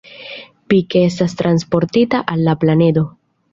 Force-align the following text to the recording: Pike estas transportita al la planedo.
Pike 0.73 1.03
estas 1.09 1.35
transportita 1.43 2.25
al 2.37 2.43
la 2.49 2.59
planedo. 2.65 3.07